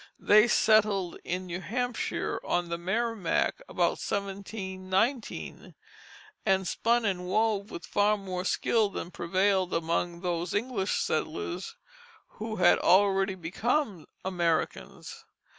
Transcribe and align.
They 0.17 0.47
settled 0.47 1.19
in 1.23 1.45
New 1.45 1.61
Hampshire 1.61 2.41
on 2.43 2.69
the 2.69 2.79
Merrimac 2.79 3.61
about 3.69 4.01
1719, 4.03 5.75
and 6.43 6.67
spun 6.67 7.05
and 7.05 7.27
wove 7.27 7.69
with 7.69 7.85
far 7.85 8.17
more 8.17 8.43
skill 8.43 8.89
than 8.89 9.11
prevailed 9.11 9.75
among 9.75 10.21
those 10.21 10.55
English 10.55 10.95
settlers 10.99 11.75
who 12.39 12.55
had 12.55 12.79
already 12.79 13.35
become 13.35 14.07
Americans. 14.25 15.23